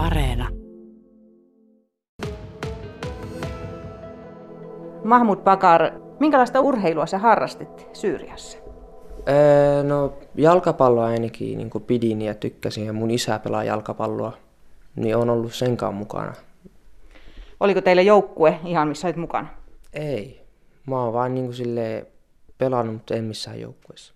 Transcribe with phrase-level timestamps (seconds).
[0.00, 0.48] Areena.
[5.04, 8.58] Mahmud Bakar, minkälaista urheilua sä harrastit Syyriassa?
[9.28, 14.32] Öö, no jalkapalloa ainakin niin pidin ja tykkäsin ja mun isä pelaa jalkapalloa,
[14.96, 16.32] niin on ollut senkaan mukana.
[17.60, 19.48] Oliko teille joukkue ihan missä olit mukana?
[19.92, 20.46] Ei,
[20.86, 22.06] mä oon vaan niin sille
[22.58, 24.14] pelannut, mutta en missään joukkueessa.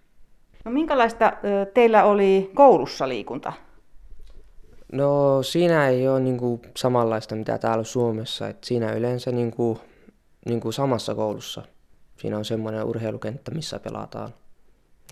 [0.65, 3.53] No minkälaista ö, teillä oli koulussa liikunta?
[4.95, 8.49] No siinä ei ole niin kuin samanlaista mitä täällä Suomessa.
[8.49, 9.79] Et siinä yleensä niin kuin,
[10.47, 11.63] niin kuin samassa koulussa.
[12.17, 14.35] Siinä on semmoinen urheilukenttä, missä pelataan.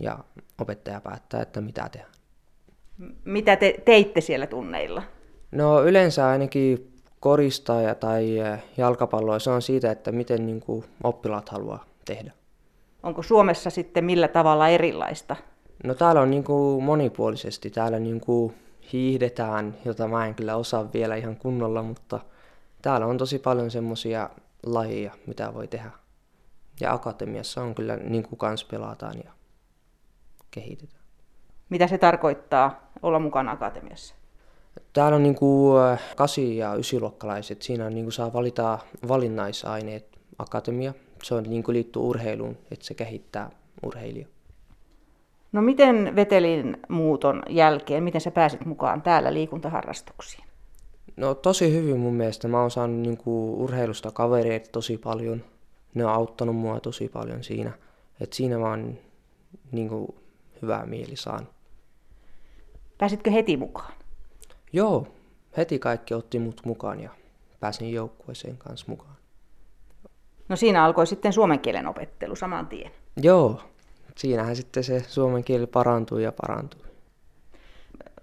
[0.01, 0.19] Ja
[0.61, 2.13] opettaja päättää, että mitä tehdään.
[3.25, 5.03] Mitä te teitte siellä tunneilla?
[5.53, 8.37] No yleensä ainakin koristaa tai
[8.77, 9.39] jalkapalloa.
[9.39, 12.33] Se on siitä, että miten niin kuin oppilaat haluaa tehdä.
[13.03, 15.37] Onko Suomessa sitten millä tavalla erilaista?
[15.85, 17.71] No täällä on niin kuin monipuolisesti.
[17.71, 18.55] Täällä niin kuin
[18.93, 22.21] hiihdetään, jota mä en kyllä osaa vielä ihan kunnolla, mutta
[22.83, 24.31] täällä on tosi paljon semmoisia
[24.67, 25.91] lajeja, mitä voi tehdä.
[26.81, 29.33] Ja akatemiassa on kyllä niin kuin kans pelataan ja
[30.51, 31.03] kehitetään.
[31.69, 34.15] Mitä se tarkoittaa olla mukana akatemiassa?
[34.93, 37.63] Täällä on niin kuin kasi- ja ysiluokkalaiset.
[37.63, 38.79] Siinä on niin kuin saa valita
[39.09, 40.95] valinnaisaineet akatemia.
[41.23, 43.51] Se on niin kuin liittyy urheiluun, että se kehittää
[43.83, 44.29] urheilijaa.
[45.53, 50.45] No miten vetelin muuton jälkeen, miten sä pääsit mukaan täällä liikuntaharrastuksiin?
[51.17, 52.49] No tosi hyvin mun mielestä.
[52.49, 55.45] Mä oon saanut niin kuin urheilusta kavereita tosi paljon.
[55.95, 57.73] Ne on auttanut mua tosi paljon siinä.
[58.21, 58.99] Et siinä mä oon
[59.73, 60.15] niin kuin,
[60.63, 61.49] hyvää mieli saanut.
[62.99, 63.93] Pääsitkö heti mukaan?
[64.73, 65.07] Joo,
[65.57, 67.11] heti kaikki otti mut mukaan ja
[67.61, 69.17] pääsin joukkueeseen kanssa mukaan.
[70.49, 72.91] No siinä alkoi sitten suomen kielen opettelu saman tien.
[73.17, 73.61] Joo,
[74.17, 76.81] siinähän sitten se suomen kieli parantui ja parantui.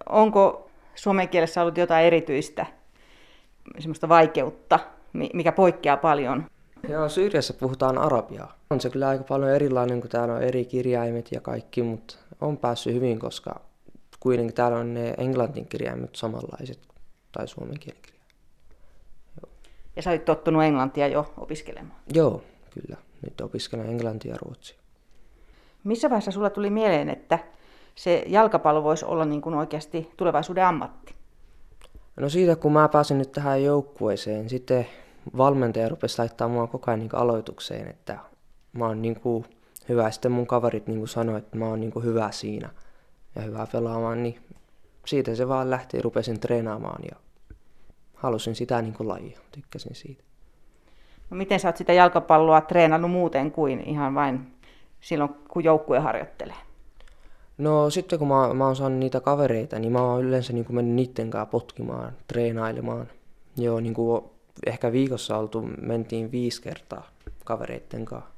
[0.10, 2.66] Onko suomen kielessä ollut jotain erityistä,
[3.80, 4.80] semmoista vaikeutta,
[5.14, 6.46] mikä poikkeaa paljon?
[6.90, 8.60] Joo, Syyriassa puhutaan arabiaa.
[8.70, 12.58] On se kyllä aika paljon erilainen, kun täällä on eri kirjaimet ja kaikki, mutta on
[12.58, 13.62] päässyt hyvin, koska
[14.20, 16.80] kuitenkin täällä on ne englantin kirjaimet samanlaiset
[17.32, 18.36] tai suomen kielen kirjaimet.
[19.96, 22.00] Ja sä olit tottunut englantia jo opiskelemaan?
[22.14, 22.98] Joo, kyllä.
[23.26, 24.79] Nyt opiskelen englantia ja ruotsia.
[25.84, 27.40] Missä vaiheessa sulla tuli mieleen, että
[27.96, 31.16] se jalkapallo voisi olla niin kuin oikeasti tulevaisuuden ammatti?
[32.20, 34.88] No siitä, kun mä pääsin nyt tähän joukkueeseen, sitten
[35.38, 38.18] valmentaja rupesi laittaa mua koko ajan niin aloitukseen, että
[38.74, 39.46] mä oon niin kuin
[39.90, 40.12] hyvä.
[40.12, 42.70] Sitten mun kaverit niin kuin sanoi, että mä oon niin kuin hyvä siinä
[43.36, 44.40] ja hyvä pelaamaan, niin
[45.06, 47.16] siitä se vaan lähti, rupesin treenaamaan ja
[48.16, 50.24] halusin sitä niin kuin lajia, tykkäsin siitä.
[51.30, 54.54] No miten sä oot sitä jalkapalloa treenannut muuten kuin ihan vain
[55.02, 56.56] silloin, kun joukkue harjoittelee?
[57.58, 60.96] No sitten kun mä, mä oon saanut niitä kavereita, niin mä oon yleensä niin mennyt
[60.96, 63.08] niiden kanssa potkimaan, treenailemaan.
[63.58, 64.24] Joo, niin kuin
[64.66, 67.10] ehkä viikossa oltu, mentiin viisi kertaa
[67.46, 68.30] kavereiden kanssa.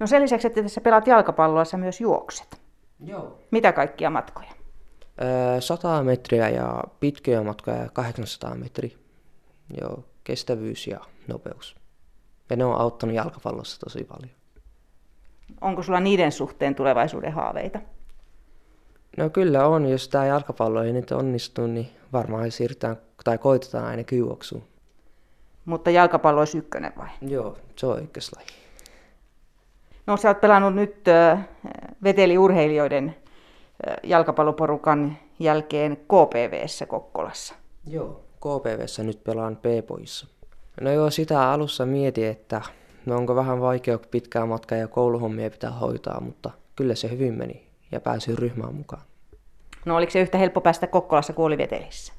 [0.00, 2.60] No sen lisäksi, että tässä pelaat jalkapalloa, sä myös juokset.
[3.04, 3.38] Joo.
[3.50, 4.52] Mitä kaikkia matkoja?
[5.60, 8.96] 100 metriä ja pitkiä matkoja ja 800 metriä.
[9.80, 11.76] Joo, kestävyys ja nopeus.
[12.50, 14.41] Ja ne on auttanut jalkapallossa tosi paljon.
[15.60, 17.80] Onko sulla niiden suhteen tulevaisuuden haaveita?
[19.16, 24.02] No kyllä on, jos tämä jalkapallo ei nyt onnistu, niin varmaan siirrytään tai koitetaan aina
[24.12, 24.62] juoksuun.
[25.64, 27.08] Mutta jalkapallo olisi ykkönen vai?
[27.20, 28.46] Joo, se on ykköslaji.
[30.06, 31.04] No sä oot pelannut nyt
[32.02, 33.16] veteliurheilijoiden
[34.02, 37.54] jalkapalloporukan jälkeen KPVssä Kokkolassa.
[37.86, 40.26] Joo, KPVssä nyt pelaan P-poissa.
[40.80, 42.62] No joo, sitä alussa mietin, että
[43.06, 47.66] no onko vähän vaikea pitkää matkaa ja kouluhommia pitää hoitaa, mutta kyllä se hyvin meni
[47.92, 49.02] ja pääsin ryhmään mukaan.
[49.84, 52.12] No oliko se yhtä helppo päästä Kokkolassa kuin oli Vetelissä?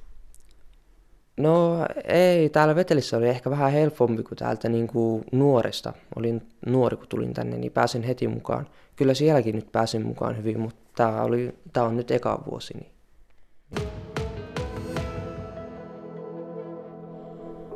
[1.37, 5.93] No ei, täällä Vetelissä oli ehkä vähän helpompi kuin täältä niin kuin nuoresta.
[6.15, 8.67] Olin nuori, kun tulin tänne, niin pääsin heti mukaan.
[8.95, 12.73] Kyllä sielläkin nyt pääsin mukaan hyvin, mutta tämä, oli, tämä on nyt eka vuosi.
[12.73, 12.93] Niin.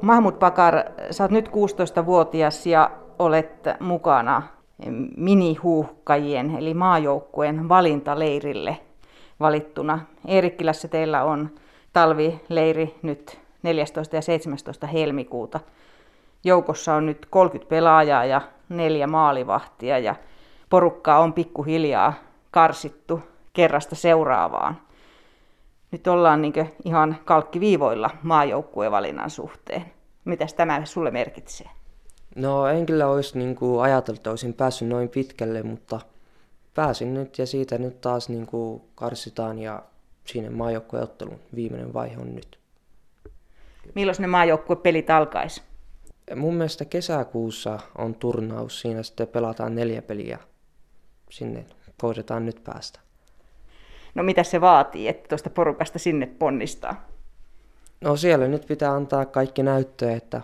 [0.01, 0.75] Mahmud Pakar,
[1.11, 4.43] sä oot nyt 16-vuotias ja olet mukana
[5.17, 8.77] minihuuhkajien eli maajoukkueen valintaleirille
[9.39, 9.99] valittuna.
[10.27, 11.49] Eerikkilässä teillä on
[11.93, 14.15] talvileiri nyt 14.
[14.15, 14.87] ja 17.
[14.87, 15.59] helmikuuta.
[16.43, 20.15] Joukossa on nyt 30 pelaajaa ja neljä maalivahtia ja
[20.69, 22.13] porukkaa on pikkuhiljaa
[22.51, 23.21] karsittu
[23.53, 24.77] kerrasta seuraavaan.
[25.91, 26.53] Nyt ollaan niin
[26.85, 29.85] ihan kalkkiviivoilla maajoukkuevalinnan suhteen.
[30.25, 31.76] Mitäs tämä sulle merkitsee?
[32.37, 35.99] No en kyllä olisi niin kuin ajatellut, että olisin päässyt noin pitkälle, mutta
[36.73, 39.83] pääsin nyt ja siitä nyt taas niin kuin karsitaan ja
[40.25, 42.59] siinä maajoukkueottelun viimeinen vaihe on nyt.
[43.95, 45.61] Milloin ne maajoukkuepelit alkaisi?
[46.35, 50.39] Mun mielestä kesäkuussa on turnaus, siinä sitten pelataan neljä peliä.
[51.29, 51.65] Sinne
[52.01, 52.99] koitetaan nyt päästä.
[54.15, 57.07] No mitä se vaatii, että tuosta porukasta sinne ponnistaa?
[58.01, 60.41] No siellä nyt pitää antaa kaikki näyttöä, että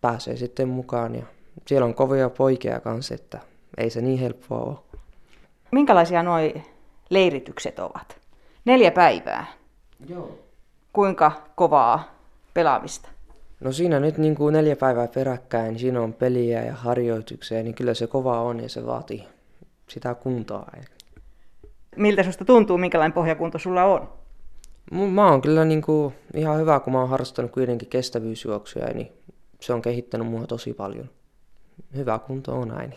[0.00, 1.14] pääsee sitten mukaan.
[1.14, 1.22] Ja
[1.66, 3.38] siellä on kovia poikia kanssa, että
[3.78, 5.00] ei se niin helppoa ole.
[5.72, 6.36] Minkälaisia nuo
[7.10, 8.20] leiritykset ovat?
[8.64, 9.46] Neljä päivää.
[10.08, 10.38] Joo.
[10.92, 12.14] Kuinka kovaa
[12.54, 13.08] pelaamista?
[13.60, 17.94] No siinä nyt niin kuin neljä päivää peräkkäin, siinä on peliä ja harjoituksia, niin kyllä
[17.94, 19.24] se kova on ja se vaatii
[19.88, 20.66] sitä kuntoa.
[21.96, 24.08] Miltä susta tuntuu, minkälainen pohjakunto sulla on?
[24.90, 29.12] Mä oon kyllä niin kuin ihan hyvä, kun mä oon harrastanut kuitenkin kestävyysjuoksuja, niin
[29.60, 31.10] se on kehittänyt mua tosi paljon.
[31.94, 32.90] Hyvä kunto on näin.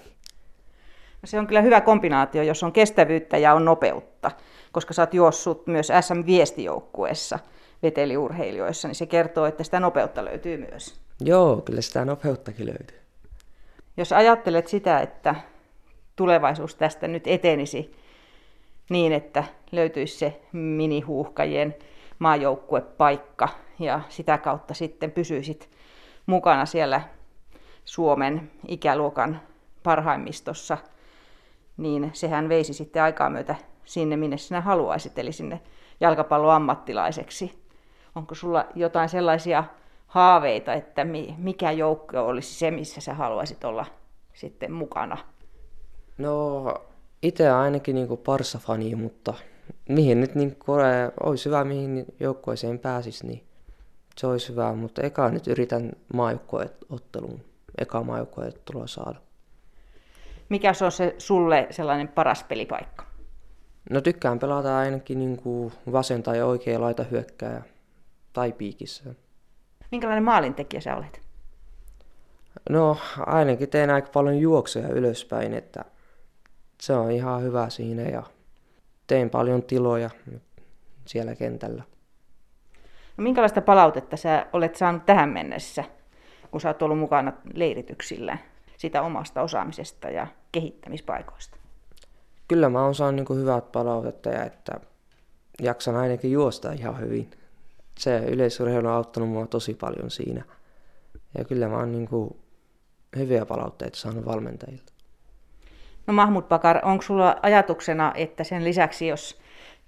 [1.22, 4.32] No se on kyllä hyvä kombinaatio, jos on kestävyyttä ja on nopeutta,
[4.72, 7.40] koska sä oot juossut myös SM-viestijoukkueessa
[7.84, 11.00] veteliurheilijoissa, niin se kertoo, että sitä nopeutta löytyy myös.
[11.20, 12.98] Joo, kyllä sitä nopeuttakin löytyy.
[13.98, 15.36] Jos ajattelet sitä, että
[16.16, 17.96] tulevaisuus tästä nyt etenisi
[18.90, 21.76] niin, että löytyisi se minihuuhkajien
[22.20, 23.50] maajoukkuepaikka
[23.80, 25.70] ja sitä kautta sitten pysyisit
[26.26, 27.02] mukana siellä
[27.86, 29.42] Suomen ikäluokan
[29.84, 30.78] parhaimmistossa,
[31.78, 33.56] niin sehän veisi sitten aikaa myötä
[33.86, 35.62] sinne, minne sinä haluaisit, eli sinne
[36.00, 37.64] jalkapalloammattilaiseksi.
[38.16, 39.64] Onko sulla jotain sellaisia
[40.08, 41.06] haaveita, että
[41.38, 43.86] mikä joukko olisi se, missä sä haluaisit olla
[44.34, 45.18] sitten mukana?
[46.18, 46.74] No
[47.22, 49.34] itse ainakin niin Parsa-fani, mutta
[49.90, 53.44] mihin nyt niin Korea olisi hyvä, mihin joukkueeseen pääsisi, niin
[54.18, 57.42] se olisi hyvä, mutta eka nyt yritän maajoukkueotteluun,
[57.78, 59.20] eka maajoukkueottelua saada.
[60.50, 63.06] Mikä se on se sulle sellainen paras pelipaikka?
[63.90, 67.64] No tykkään pelata ainakin niin kuin vasen tai oikea laita hyökkääjä
[68.34, 69.04] tai piikissä.
[69.92, 71.22] Minkälainen maalintekijä sä olet?
[72.70, 75.86] No ainakin teen aika paljon juoksuja ylöspäin, että
[76.82, 78.24] se on ihan hyvä siinä ja
[79.08, 80.10] teen paljon tiloja
[81.06, 81.84] siellä kentällä.
[83.18, 85.84] No, minkälaista palautetta sä olet saanut tähän mennessä,
[86.52, 88.38] kun sä oot ollut mukana leirityksillä
[88.78, 91.58] sitä omasta osaamisesta ja kehittämispaikoista?
[92.48, 94.74] Kyllä mä oon saanut niin hyvät palautetta ja että
[95.62, 97.32] jaksan ainakin juosta ihan hyvin.
[97.98, 100.44] Se yleisurheilu on auttanut mua tosi paljon siinä.
[101.38, 102.36] Ja kyllä mä oon niin kuin
[103.18, 104.94] hyviä palautteita saanut valmentajilta.
[106.08, 109.40] No Mahmut Pakar, onko sulla ajatuksena, että sen lisäksi, jos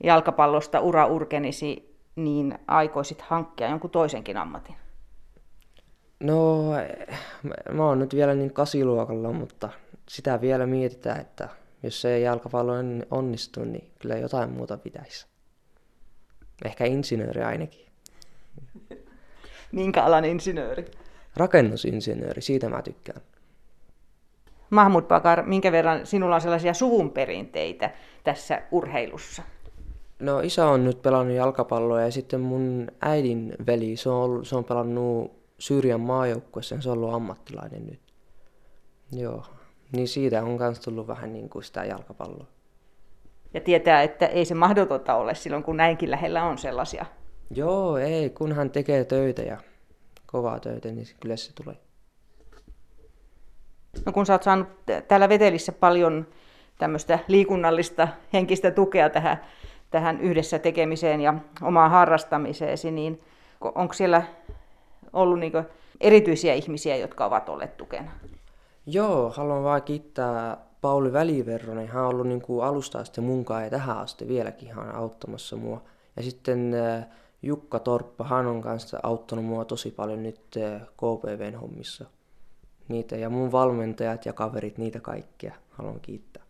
[0.04, 4.76] jalkapallosta ura urkenisi, niin aikoisit hankkia jonkun toisenkin ammatin?
[6.20, 6.64] No,
[7.72, 9.70] mä oon nyt vielä niin kasiluokalla, mutta
[10.10, 11.50] sitä vielä mietitään, että
[11.84, 12.74] jos se jalkapallo
[13.12, 15.28] onnistu, niin kyllä jotain muuta pitäisi.
[16.66, 17.86] Ehkä insinööri ainakin.
[19.72, 20.86] Minkä alan insinööri?
[21.36, 23.22] Rakennusinsinööri, siitä mä tykkään.
[24.70, 27.92] Mahmud Bakar, minkä verran sinulla on sellaisia suvun perinteitä
[28.24, 29.44] tässä urheilussa?
[30.20, 34.56] No isä on nyt pelannut jalkapalloa ja sitten mun äidin veli, se on, ollut, se
[34.56, 38.00] on pelannut Syyrian maajoukkueessa, se on ollut ammattilainen nyt.
[39.12, 39.44] Joo,
[39.92, 42.48] niin siitä on myös tullut vähän niin kuin sitä jalkapalloa.
[43.54, 47.06] Ja tietää, että ei se mahdotonta ole silloin, kun näinkin lähellä on sellaisia.
[47.52, 49.58] Joo, ei, kun hän tekee töitä ja
[50.25, 51.78] kovaa töitä, niin kyllä se tulee.
[54.06, 54.68] No kun sä oot saanut
[55.08, 56.28] täällä Vetelissä paljon
[56.78, 59.42] tämmöistä liikunnallista henkistä tukea tähän,
[59.92, 63.22] tähän yhdessä tekemiseen ja omaan harrastamiseesi, niin
[63.62, 64.24] onko siellä
[65.13, 65.54] ollut niin
[66.01, 68.12] erityisiä ihmisiä, jotka ovat olleet tukena?
[68.86, 71.88] Joo, haluan vaan kiittää Pauli Väliverronen.
[71.88, 75.82] Hän on ollut niin kuin alusta asti munkaan ja tähän asti vieläkin hän auttamassa mua.
[76.15, 77.08] Ja sitten äh,
[77.42, 82.06] Jukka Torppa, hän on kanssa auttanut mua tosi paljon nyt äh, KPVn hommissa.
[82.88, 86.44] Niitä ja mun valmentajat ja kaverit, niitä kaikkia haluan kiittää.